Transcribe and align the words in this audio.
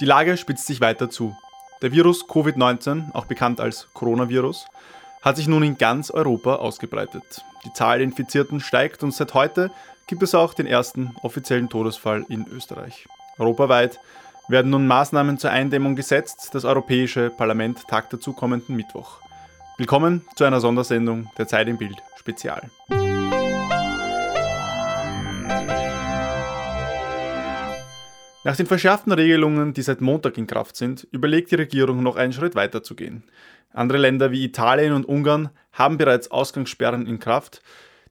Die 0.00 0.06
Lage 0.06 0.38
spitzt 0.38 0.66
sich 0.66 0.80
weiter 0.80 1.10
zu. 1.10 1.36
Der 1.82 1.92
Virus 1.92 2.26
Covid-19, 2.26 3.12
auch 3.12 3.26
bekannt 3.26 3.60
als 3.60 3.86
Coronavirus, 3.92 4.66
hat 5.20 5.36
sich 5.36 5.46
nun 5.46 5.62
in 5.62 5.76
ganz 5.76 6.10
Europa 6.10 6.54
ausgebreitet. 6.54 7.44
Die 7.66 7.72
Zahl 7.74 7.98
der 7.98 8.06
Infizierten 8.06 8.60
steigt 8.60 9.02
und 9.02 9.12
seit 9.12 9.34
heute 9.34 9.70
gibt 10.06 10.22
es 10.22 10.34
auch 10.34 10.54
den 10.54 10.66
ersten 10.66 11.14
offiziellen 11.22 11.68
Todesfall 11.68 12.24
in 12.30 12.46
Österreich. 12.46 13.06
Europaweit 13.38 14.00
werden 14.48 14.70
nun 14.70 14.86
Maßnahmen 14.86 15.36
zur 15.36 15.50
Eindämmung 15.50 15.96
gesetzt. 15.96 16.48
Das 16.54 16.64
Europäische 16.64 17.28
Parlament 17.28 17.86
tagt 17.86 18.14
dazu 18.14 18.32
kommenden 18.32 18.76
Mittwoch. 18.76 19.18
Willkommen 19.76 20.24
zu 20.34 20.44
einer 20.44 20.60
Sondersendung 20.60 21.30
der 21.36 21.46
Zeit 21.46 21.68
im 21.68 21.76
Bild 21.76 21.96
Spezial. 22.16 22.70
Nach 28.42 28.56
den 28.56 28.66
verschärften 28.66 29.12
Regelungen, 29.12 29.74
die 29.74 29.82
seit 29.82 30.00
Montag 30.00 30.38
in 30.38 30.46
Kraft 30.46 30.74
sind, 30.74 31.06
überlegt 31.10 31.50
die 31.50 31.56
Regierung 31.56 32.02
noch 32.02 32.16
einen 32.16 32.32
Schritt 32.32 32.54
weiter 32.54 32.82
zu 32.82 32.94
gehen. 32.94 33.22
Andere 33.72 33.98
Länder 33.98 34.30
wie 34.30 34.44
Italien 34.44 34.94
und 34.94 35.04
Ungarn 35.04 35.50
haben 35.72 35.98
bereits 35.98 36.30
Ausgangssperren 36.30 37.06
in 37.06 37.18
Kraft, 37.18 37.60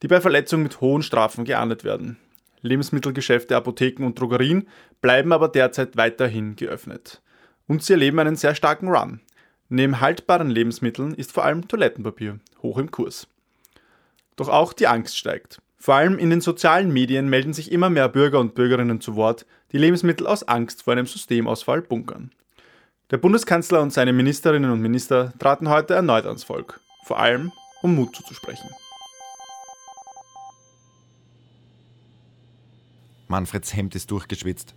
die 0.04 0.08
bei 0.08 0.22
Verletzung 0.22 0.62
mit 0.62 0.82
hohen 0.82 1.02
Strafen 1.02 1.46
geahndet 1.46 1.84
werden. 1.84 2.18
Lebensmittelgeschäfte, 2.62 3.56
Apotheken 3.56 4.06
und 4.06 4.20
Drogerien 4.20 4.68
bleiben 5.02 5.34
aber 5.34 5.48
derzeit 5.48 5.98
weiterhin 5.98 6.56
geöffnet. 6.56 7.22
Und 7.68 7.84
sie 7.84 7.94
erleben 7.94 8.20
einen 8.20 8.36
sehr 8.36 8.54
starken 8.54 8.90
Run. 8.90 9.22
Neben 9.68 10.00
haltbaren 10.00 10.50
Lebensmitteln 10.50 11.14
ist 11.16 11.32
vor 11.32 11.44
allem 11.44 11.68
Toilettenpapier 11.68 12.40
hoch 12.62 12.78
im 12.78 12.92
Kurs. 12.92 13.28
Doch 14.36 14.50
auch 14.50 14.74
die 14.74 14.88
Angst 14.88 15.18
steigt. 15.18 15.60
Vor 15.82 15.96
allem 15.96 16.18
in 16.20 16.30
den 16.30 16.42
sozialen 16.42 16.92
Medien 16.92 17.30
melden 17.30 17.54
sich 17.54 17.72
immer 17.72 17.90
mehr 17.90 18.10
Bürger 18.10 18.40
und 18.40 18.54
Bürgerinnen 18.54 19.00
zu 19.00 19.16
Wort, 19.16 19.46
die 19.72 19.78
Lebensmittel 19.78 20.28
aus 20.28 20.46
Angst 20.46 20.84
vor 20.84 20.94
einem 20.94 21.06
Systemausfall 21.06 21.82
bunkern. 21.82 22.32
Der 23.12 23.18
Bundeskanzler 23.18 23.82
und 23.82 23.94
seine 23.94 24.12
Ministerinnen 24.12 24.72
und 24.72 24.82
Minister 24.82 25.34
traten 25.40 25.70
heute 25.70 25.94
erneut 25.94 26.26
ans 26.26 26.44
Volk, 26.44 26.82
vor 27.06 27.18
allem 27.18 27.54
um 27.82 27.96
Mut 27.96 28.14
zuzusprechen. 28.14 28.70
Manfreds 33.30 33.74
Hemd 33.74 33.96
ist 33.96 34.12
durchgeschwitzt. 34.12 34.76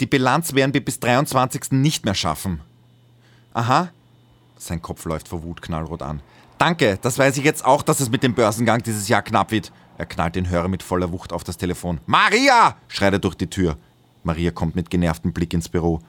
Die 0.00 0.06
Bilanz 0.06 0.54
werden 0.54 0.74
wir 0.74 0.84
bis 0.84 1.00
23. 1.00 1.72
nicht 1.72 2.04
mehr 2.04 2.14
schaffen. 2.14 2.60
Aha. 3.54 3.90
Sein 4.58 4.82
Kopf 4.82 5.04
läuft 5.06 5.28
vor 5.28 5.42
Wut 5.42 5.62
knallrot 5.62 6.02
an. 6.02 6.20
Danke, 6.58 6.98
das 7.00 7.18
weiß 7.18 7.36
ich 7.38 7.44
jetzt 7.44 7.64
auch, 7.64 7.82
dass 7.82 8.00
es 8.00 8.10
mit 8.10 8.22
dem 8.22 8.34
Börsengang 8.34 8.82
dieses 8.82 9.08
Jahr 9.08 9.22
knapp 9.22 9.50
wird. 9.50 9.72
Er 9.96 10.06
knallt 10.06 10.36
den 10.36 10.48
Hörer 10.48 10.68
mit 10.68 10.82
voller 10.82 11.12
Wucht 11.12 11.32
auf 11.32 11.44
das 11.44 11.56
Telefon. 11.56 12.00
Maria! 12.06 12.76
schreit 12.88 13.12
er 13.12 13.18
durch 13.18 13.34
die 13.34 13.48
Tür. 13.48 13.76
Maria 14.22 14.50
kommt 14.50 14.74
mit 14.74 14.90
genervtem 14.90 15.32
Blick 15.32 15.52
ins 15.54 15.68
Büro. 15.68 16.00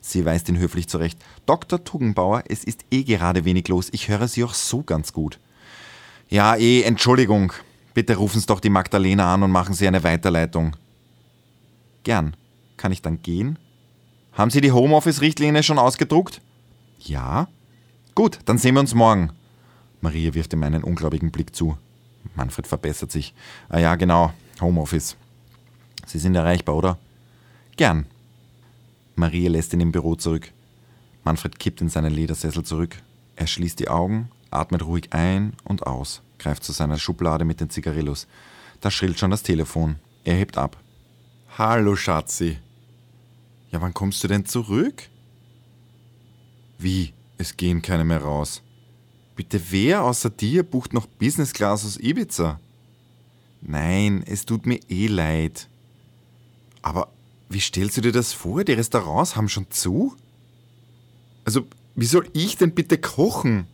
Sie 0.00 0.24
weist 0.24 0.48
ihn 0.48 0.58
höflich 0.58 0.88
zurecht. 0.88 1.18
Dr. 1.46 1.82
Tuggenbauer, 1.82 2.44
es 2.48 2.64
ist 2.64 2.84
eh 2.90 3.04
gerade 3.04 3.44
wenig 3.44 3.68
los. 3.68 3.88
Ich 3.92 4.08
höre 4.08 4.28
Sie 4.28 4.44
auch 4.44 4.54
so 4.54 4.82
ganz 4.82 5.12
gut. 5.12 5.38
Ja, 6.28 6.56
eh, 6.56 6.82
Entschuldigung. 6.82 7.52
Bitte 7.94 8.16
rufen 8.16 8.40
Sie 8.40 8.46
doch 8.46 8.60
die 8.60 8.70
Magdalena 8.70 9.32
an 9.32 9.42
und 9.42 9.50
machen 9.50 9.74
Sie 9.74 9.86
eine 9.86 10.04
Weiterleitung. 10.04 10.76
Gern. 12.02 12.36
Kann 12.76 12.92
ich 12.92 13.02
dann 13.02 13.22
gehen? 13.22 13.58
Haben 14.32 14.50
Sie 14.50 14.60
die 14.60 14.72
Homeoffice-Richtlinie 14.72 15.62
schon 15.62 15.78
ausgedruckt? 15.78 16.40
Ja. 16.98 17.48
Gut, 18.14 18.40
dann 18.46 18.58
sehen 18.58 18.74
wir 18.74 18.80
uns 18.80 18.94
morgen. 18.94 19.30
Maria 20.00 20.34
wirft 20.34 20.52
ihm 20.52 20.62
einen 20.64 20.84
ungläubigen 20.84 21.30
Blick 21.30 21.54
zu. 21.54 21.78
Manfred 22.34 22.66
verbessert 22.66 23.12
sich. 23.12 23.34
Ah 23.68 23.78
ja, 23.78 23.94
genau. 23.96 24.32
Homeoffice. 24.60 25.16
Sie 26.06 26.18
sind 26.18 26.34
erreichbar, 26.34 26.76
oder? 26.76 26.98
Gern. 27.76 28.06
Maria 29.16 29.50
lässt 29.50 29.72
ihn 29.72 29.80
im 29.80 29.92
Büro 29.92 30.14
zurück. 30.16 30.52
Manfred 31.24 31.58
kippt 31.58 31.80
in 31.80 31.88
seinen 31.88 32.12
Ledersessel 32.12 32.64
zurück. 32.64 32.96
Er 33.36 33.46
schließt 33.46 33.78
die 33.78 33.88
Augen, 33.88 34.30
atmet 34.50 34.84
ruhig 34.84 35.12
ein 35.12 35.54
und 35.64 35.86
aus, 35.86 36.22
greift 36.38 36.64
zu 36.64 36.72
seiner 36.72 36.98
Schublade 36.98 37.44
mit 37.44 37.60
den 37.60 37.70
Zigarillos. 37.70 38.26
Da 38.80 38.90
schrillt 38.90 39.18
schon 39.18 39.30
das 39.30 39.42
Telefon. 39.42 39.96
Er 40.24 40.34
hebt 40.34 40.58
ab. 40.58 40.76
Hallo, 41.56 41.96
Schatzi. 41.96 42.58
Ja, 43.70 43.80
wann 43.80 43.94
kommst 43.94 44.22
du 44.22 44.28
denn 44.28 44.44
zurück? 44.44 45.08
Wie? 46.78 47.12
Es 47.38 47.56
gehen 47.56 47.82
keine 47.82 48.04
mehr 48.04 48.22
raus. 48.22 48.62
Bitte 49.36 49.60
wer 49.70 50.04
außer 50.04 50.30
dir 50.30 50.62
bucht 50.62 50.92
noch 50.92 51.06
Business 51.06 51.52
Class 51.52 51.84
aus 51.84 51.98
Ibiza? 51.98 52.60
Nein, 53.60 54.22
es 54.26 54.44
tut 54.44 54.66
mir 54.66 54.78
eh 54.88 55.06
leid. 55.06 55.68
Aber 56.82 57.08
wie 57.48 57.60
stellst 57.60 57.96
du 57.96 58.00
dir 58.00 58.12
das 58.12 58.32
vor? 58.32 58.62
Die 58.62 58.72
Restaurants 58.72 59.36
haben 59.36 59.48
schon 59.48 59.70
zu? 59.70 60.14
Also, 61.44 61.66
wie 61.94 62.06
soll 62.06 62.28
ich 62.32 62.56
denn 62.56 62.74
bitte 62.74 62.98
kochen? 62.98 63.66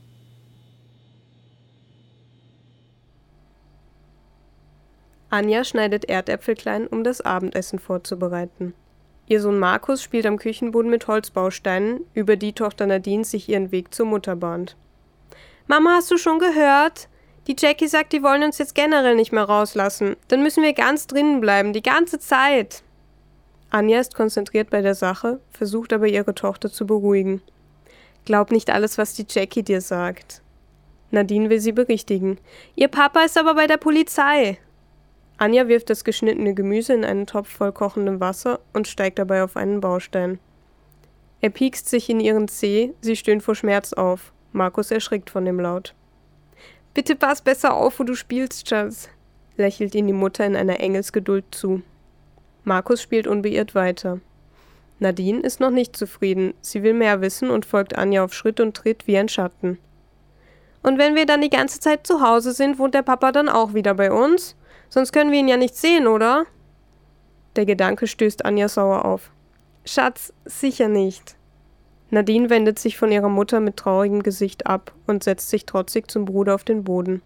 Anja 5.29 5.65
schneidet 5.65 6.07
Erdäpfel 6.07 6.55
klein, 6.57 6.87
um 6.87 7.05
das 7.05 7.21
Abendessen 7.21 7.79
vorzubereiten. 7.79 8.75
Ihr 9.29 9.41
Sohn 9.41 9.61
Markus 9.61 10.03
spielt 10.03 10.27
am 10.27 10.39
Küchenboden 10.39 10.91
mit 10.91 11.07
Holzbausteinen, 11.07 12.01
über 12.15 12.37
die 12.37 12.53
Tochter 12.53 12.87
Nadine 12.87 13.25
sich 13.25 13.49
ihren 13.49 13.71
Weg 13.71 13.95
zur 13.95 14.07
Mutter 14.07 14.35
bahnt. 14.35 14.77
Mama, 15.71 15.91
hast 15.99 16.11
du 16.11 16.19
schon 16.19 16.41
gehört? 16.41 17.09
Die 17.47 17.55
Jackie 17.57 17.87
sagt, 17.87 18.13
die 18.13 18.25
wollen 18.25 18.43
uns 18.43 18.59
jetzt 18.59 18.75
generell 18.75 19.15
nicht 19.15 19.31
mehr 19.31 19.45
rauslassen. 19.45 20.17
Dann 20.27 20.43
müssen 20.43 20.65
wir 20.65 20.73
ganz 20.73 21.07
drinnen 21.07 21.41
bleiben, 21.41 21.73
die 21.73 21.81
ganze 21.81 22.19
Zeit. 22.19 22.83
Anja 23.71 24.01
ist 24.01 24.17
konzentriert 24.17 24.69
bei 24.69 24.83
der 24.83 24.97
Sache, 24.97 25.39
versucht 25.53 25.93
aber 25.93 26.09
ihre 26.09 26.35
Tochter 26.35 26.73
zu 26.73 26.89
beruhigen. 26.89 27.41
Glaub 28.25 28.51
nicht 28.51 28.69
alles, 28.69 28.99
was 28.99 29.15
die 29.15 29.27
Jackie 29.29 29.63
dir 29.63 29.81
sagt. 29.81 30.43
Nadine 31.13 31.51
will 31.51 31.61
sie 31.61 31.71
berichtigen. 31.71 32.39
Ihr 32.75 32.89
Papa 32.89 33.23
ist 33.23 33.39
aber 33.39 33.55
bei 33.55 33.69
der 33.69 33.77
Polizei. 33.77 34.59
Anja 35.39 35.69
wirft 35.69 35.89
das 35.89 36.03
geschnittene 36.03 36.53
Gemüse 36.53 36.95
in 36.95 37.05
einen 37.05 37.29
Topf 37.29 37.49
voll 37.49 37.71
kochendem 37.71 38.19
Wasser 38.19 38.59
und 38.73 38.89
steigt 38.89 39.21
dabei 39.21 39.45
auf 39.45 39.57
einen 39.57 39.81
Baustein. 39.81 40.41
Er 41.41 41.51
piekst 41.51 41.89
sich 41.89 42.11
in 42.11 42.19
ihren 42.19 42.49
Zeh, 42.49 42.93
sie 43.03 43.15
stöhnt 43.15 43.45
vor 43.45 43.55
Schmerz 43.55 43.93
auf. 43.93 44.33
Markus 44.53 44.91
erschrickt 44.91 45.31
von 45.31 45.45
dem 45.45 45.61
Laut. 45.61 45.95
Bitte 46.95 47.15
pass 47.15 47.41
besser 47.41 47.75
auf, 47.75 48.01
wo 48.01 48.05
du 48.05 48.15
spielst, 48.15 48.69
Schatz, 48.69 49.09
lächelt 49.57 49.95
ihn 49.95 50.07
die 50.07 50.13
Mutter 50.13 50.45
in 50.45 50.57
einer 50.57 50.81
Engelsgeduld 50.81 51.45
zu. 51.53 51.83
Markus 52.65 53.01
spielt 53.01 53.27
unbeirrt 53.27 53.75
weiter. 53.75 54.21
Nadine 54.99 55.41
ist 55.41 55.61
noch 55.61 55.71
nicht 55.71 55.97
zufrieden. 55.97 56.55
Sie 56.61 56.83
will 56.83 56.95
mehr 56.95 57.21
wissen 57.21 57.51
und 57.51 57.65
folgt 57.65 57.97
Anja 57.97 58.23
auf 58.23 58.35
Schritt 58.35 58.61
und 58.61 58.77
Tritt 58.77 59.07
wie 59.07 59.17
ein 59.17 59.29
Schatten. 59.29 59.79
Und 60.83 60.99
wenn 60.99 61.15
wir 61.15 61.27
dann 61.27 61.41
die 61.41 61.51
ganze 61.51 61.81
Zeit 61.81 62.07
zu 62.07 62.21
Hause 62.21 62.53
sind, 62.53 62.79
wohnt 62.79 62.95
der 62.95 63.03
Papa 63.03 63.33
dann 63.33 63.49
auch 63.49 63.75
wieder 63.75 63.95
bei 63.95 64.13
uns? 64.13 64.57
Sonst 64.89 65.13
können 65.13 65.31
wir 65.31 65.39
ihn 65.39 65.49
ja 65.49 65.57
nicht 65.57 65.77
sehen, 65.77 66.07
oder? 66.07 66.45
Der 67.57 67.67
Gedanke 67.67 68.07
stößt 68.07 68.45
Anja 68.45 68.69
sauer 68.69 69.05
auf. 69.05 69.31
Schatz, 69.85 70.33
sicher 70.45 70.89
nicht. 70.89 71.37
Nadine 72.11 72.51
wendet 72.51 72.79
sich 72.79 72.97
von 72.97 73.13
ihrer 73.13 73.29
Mutter 73.29 73.61
mit 73.61 73.77
traurigem 73.77 74.23
Gesicht 74.23 74.67
ab 74.67 74.93
und 75.07 75.23
setzt 75.23 75.49
sich 75.49 75.65
trotzig 75.65 76.11
zum 76.11 76.25
Bruder 76.25 76.55
auf 76.57 76.65
den 76.65 76.83
Boden. 76.83 77.23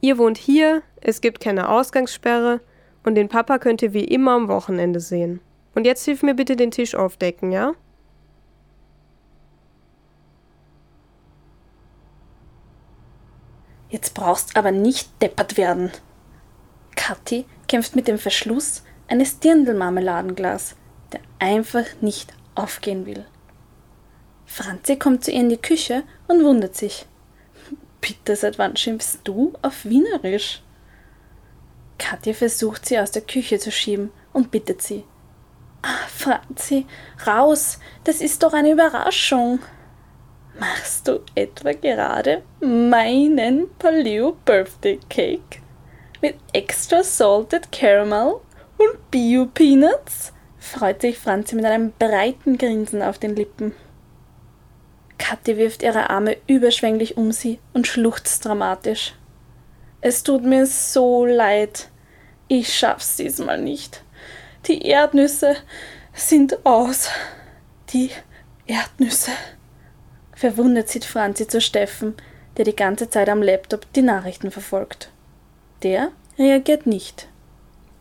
Ihr 0.00 0.18
wohnt 0.18 0.36
hier, 0.36 0.82
es 1.00 1.20
gibt 1.22 1.40
keine 1.40 1.70
Ausgangssperre 1.70 2.60
und 3.04 3.14
den 3.14 3.28
Papa 3.28 3.58
könnt 3.58 3.80
ihr 3.82 3.94
wie 3.94 4.04
immer 4.04 4.32
am 4.32 4.48
Wochenende 4.48 5.00
sehen. 5.00 5.40
Und 5.74 5.86
jetzt 5.86 6.04
hilf 6.04 6.22
mir 6.22 6.34
bitte 6.34 6.56
den 6.56 6.70
Tisch 6.70 6.94
aufdecken, 6.94 7.50
ja? 7.50 7.72
Jetzt 13.88 14.14
brauchst 14.14 14.56
aber 14.56 14.72
nicht 14.72 15.10
deppert 15.22 15.56
werden. 15.56 15.90
Kathi 16.96 17.46
kämpft 17.68 17.96
mit 17.96 18.08
dem 18.08 18.18
Verschluss 18.18 18.82
eines 19.08 19.38
Dirndl-Marmeladenglas, 19.38 20.76
der 21.12 21.20
einfach 21.38 21.84
nicht 22.00 22.34
aufgehen 22.54 23.06
will. 23.06 23.24
Franzi 24.46 24.96
kommt 24.96 25.24
zu 25.24 25.32
ihr 25.32 25.40
in 25.40 25.48
die 25.48 25.56
Küche 25.56 26.04
und 26.28 26.42
wundert 26.44 26.76
sich. 26.76 27.06
Bitte, 28.00 28.36
seit 28.36 28.58
wann 28.58 28.76
schimpfst 28.76 29.18
du 29.24 29.52
auf 29.62 29.84
Wienerisch? 29.84 30.62
Katja 31.98 32.32
versucht 32.32 32.86
sie 32.86 32.98
aus 32.98 33.10
der 33.10 33.22
Küche 33.22 33.58
zu 33.58 33.72
schieben 33.72 34.12
und 34.32 34.50
bittet 34.50 34.82
sie. 34.82 35.04
Ah, 35.82 36.06
Franzi, 36.08 36.86
raus, 37.26 37.78
das 38.04 38.20
ist 38.20 38.42
doch 38.42 38.52
eine 38.52 38.72
Überraschung. 38.72 39.60
Machst 40.58 41.06
du 41.06 41.20
etwa 41.34 41.72
gerade 41.72 42.42
meinen 42.60 43.68
Paleo 43.78 44.36
Birthday 44.44 44.98
Cake? 45.08 45.60
Mit 46.22 46.36
extra 46.52 47.02
salted 47.02 47.70
caramel 47.72 48.40
und 48.78 49.10
Bio 49.10 49.46
Peanuts? 49.46 50.32
freut 50.58 51.02
sich 51.02 51.18
Franzi 51.18 51.54
mit 51.56 51.64
einem 51.64 51.92
breiten 51.98 52.56
Grinsen 52.58 53.02
auf 53.02 53.18
den 53.18 53.36
Lippen. 53.36 53.74
Kathi 55.26 55.56
wirft 55.56 55.82
ihre 55.82 56.10
Arme 56.10 56.36
überschwänglich 56.46 57.16
um 57.16 57.32
sie 57.32 57.58
und 57.72 57.86
schluchzt 57.86 58.44
dramatisch. 58.44 59.14
Es 60.00 60.22
tut 60.22 60.44
mir 60.44 60.66
so 60.66 61.24
leid. 61.24 61.88
Ich 62.48 62.72
schaff's 62.72 63.16
diesmal 63.16 63.60
nicht. 63.60 64.02
Die 64.66 64.82
Erdnüsse 64.82 65.56
sind 66.12 66.64
aus. 66.64 67.10
Kathi, 67.96 68.10
Erdnüsse. 68.66 69.30
Verwundert 70.34 70.88
sieht 70.88 71.04
Franzi 71.04 71.46
zu 71.46 71.60
Steffen, 71.60 72.14
der 72.56 72.64
die 72.64 72.76
ganze 72.76 73.08
Zeit 73.08 73.28
am 73.28 73.42
Laptop 73.42 73.90
die 73.94 74.02
Nachrichten 74.02 74.50
verfolgt. 74.50 75.10
Der 75.82 76.10
reagiert 76.38 76.86
nicht. 76.86 77.28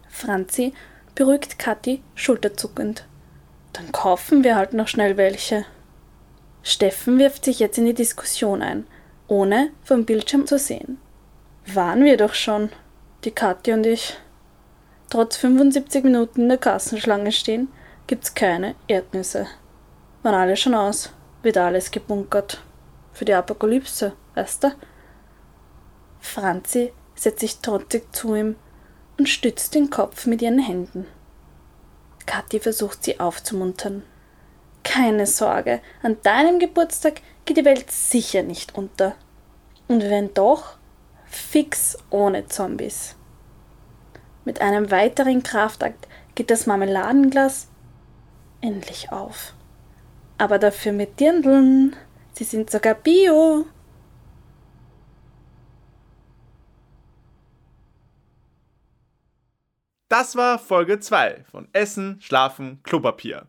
Franzi 0.09 0.73
beruhigt 1.13 1.59
Kathi 1.59 2.01
schulterzuckend. 2.15 3.05
Dann 3.73 3.91
kaufen 3.91 4.43
wir 4.43 4.55
halt 4.55 4.73
noch 4.73 4.87
schnell 4.87 5.17
welche. 5.17 5.65
Steffen 6.67 7.19
wirft 7.19 7.45
sich 7.45 7.59
jetzt 7.59 7.77
in 7.77 7.85
die 7.85 7.93
Diskussion 7.93 8.63
ein, 8.63 8.87
ohne 9.27 9.69
vom 9.83 10.03
Bildschirm 10.03 10.47
zu 10.47 10.57
sehen. 10.57 10.97
Waren 11.67 12.03
wir 12.03 12.17
doch 12.17 12.33
schon, 12.33 12.71
die 13.23 13.29
Kathi 13.29 13.71
und 13.71 13.85
ich. 13.85 14.17
Trotz 15.11 15.37
75 15.37 16.03
Minuten 16.03 16.41
in 16.41 16.49
der 16.49 16.57
Kassenschlange 16.57 17.31
stehen, 17.31 17.67
gibt's 18.07 18.33
keine 18.33 18.73
Erdnüsse. 18.87 19.45
Waren 20.23 20.33
alle 20.33 20.57
schon 20.57 20.73
aus, 20.73 21.11
wird 21.43 21.57
alles 21.57 21.91
gebunkert. 21.91 22.63
Für 23.13 23.25
die 23.25 23.35
Apokalypse, 23.35 24.13
weißt 24.33 24.63
du? 24.63 24.71
Franzi 26.19 26.93
setzt 27.13 27.41
sich 27.41 27.59
trotzig 27.59 28.11
zu 28.11 28.33
ihm 28.33 28.55
und 29.19 29.29
stützt 29.29 29.75
den 29.75 29.91
Kopf 29.91 30.25
mit 30.25 30.41
ihren 30.41 30.57
Händen. 30.57 31.05
Kathi 32.25 32.59
versucht 32.59 33.03
sie 33.03 33.19
aufzumuntern. 33.19 34.01
Keine 34.85 35.25
Sorge, 35.25 35.81
an 36.03 36.21
deinem 36.21 36.59
Geburtstag 36.59 37.15
geht 37.43 37.57
die 37.57 37.65
Welt 37.65 37.91
sicher 37.91 38.43
nicht 38.43 38.75
unter. 38.75 39.15
Und 39.87 40.03
wenn 40.03 40.33
doch, 40.33 40.77
fix 41.25 41.97
ohne 42.11 42.45
Zombies. 42.45 43.15
Mit 44.45 44.61
einem 44.61 44.91
weiteren 44.91 45.41
Kraftakt 45.41 46.07
geht 46.35 46.51
das 46.51 46.67
Marmeladenglas 46.67 47.67
endlich 48.61 49.11
auf. 49.11 49.53
Aber 50.37 50.59
dafür 50.59 50.93
mit 50.93 51.19
Dirndeln. 51.19 51.95
Sie 52.33 52.43
sind 52.43 52.69
sogar 52.69 52.93
bio. 52.93 53.65
Das 60.09 60.35
war 60.35 60.59
Folge 60.59 60.99
2 60.99 61.43
von 61.49 61.67
Essen, 61.73 62.21
Schlafen, 62.21 62.83
Klopapier. 62.83 63.47